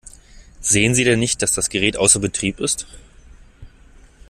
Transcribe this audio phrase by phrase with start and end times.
[0.61, 2.87] Sehen Sie denn nicht, dass das Gerät außer Betrieb ist?